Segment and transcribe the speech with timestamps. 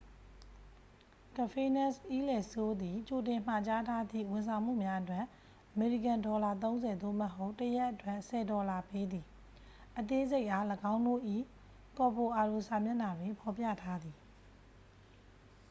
[1.37, 5.25] """ကဖေးနက်တ် အီးလယ်လ် စိုးလ် သည် ကြိုတင်မှာကြားထားသည့် ဝန်ဆောင်မှုများအတွက်
[5.73, 9.25] အမေရိကန်ဒေါ်လာ ၃၀ သို့မဟုတ် တစ်ရက် အတွက် ၁၀ ဒေါ်လာပေးသည်၊
[9.99, 11.21] အသေးစိတ်အား ၎င်းတို့၏
[11.97, 14.17] ကော်ဗိုအာဒို စာမျက်နှာတွင် ဖော်ပြထားသည်။"